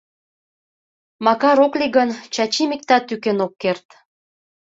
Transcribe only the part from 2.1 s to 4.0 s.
Чачим иктат тӱкен ок керт.